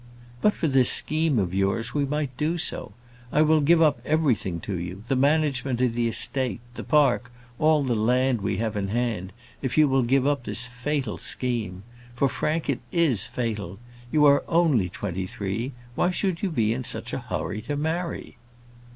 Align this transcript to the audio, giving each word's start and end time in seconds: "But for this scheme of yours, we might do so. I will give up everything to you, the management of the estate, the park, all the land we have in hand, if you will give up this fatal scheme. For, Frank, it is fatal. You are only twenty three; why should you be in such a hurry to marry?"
"But 0.41 0.55
for 0.55 0.67
this 0.67 0.89
scheme 0.89 1.37
of 1.37 1.53
yours, 1.53 1.93
we 1.93 2.07
might 2.07 2.35
do 2.35 2.57
so. 2.57 2.93
I 3.31 3.43
will 3.43 3.61
give 3.61 3.83
up 3.83 4.01
everything 4.03 4.59
to 4.61 4.73
you, 4.75 5.03
the 5.07 5.15
management 5.15 5.79
of 5.79 5.93
the 5.93 6.07
estate, 6.07 6.59
the 6.73 6.83
park, 6.83 7.31
all 7.59 7.83
the 7.83 7.93
land 7.93 8.41
we 8.41 8.57
have 8.57 8.75
in 8.75 8.87
hand, 8.87 9.31
if 9.61 9.77
you 9.77 9.87
will 9.87 10.01
give 10.01 10.25
up 10.25 10.41
this 10.45 10.65
fatal 10.65 11.19
scheme. 11.19 11.83
For, 12.15 12.27
Frank, 12.27 12.67
it 12.67 12.79
is 12.91 13.27
fatal. 13.27 13.77
You 14.11 14.25
are 14.25 14.43
only 14.47 14.89
twenty 14.89 15.27
three; 15.27 15.71
why 15.93 16.09
should 16.09 16.41
you 16.41 16.49
be 16.49 16.73
in 16.73 16.83
such 16.83 17.13
a 17.13 17.19
hurry 17.19 17.61
to 17.61 17.77
marry?" 17.77 18.37